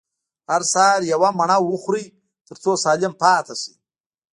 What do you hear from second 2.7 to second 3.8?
سالم پاته سئ.